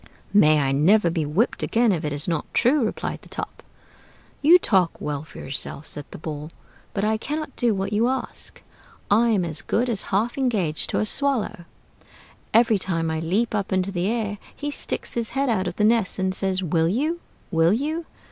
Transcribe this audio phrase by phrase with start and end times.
[0.33, 3.61] "May I never be whipped again if it is not true!" replied the Top.
[4.41, 6.49] "You talk well for yourself," said the Ball,
[6.95, 8.63] "but I cannot do what you ask.
[9.11, 11.65] I am as good as half engaged to a swallow:
[12.51, 15.83] every time I leap up into the air he sticks his head out of the
[15.83, 17.19] nest and says, 'Will you?
[17.51, 18.07] will you?'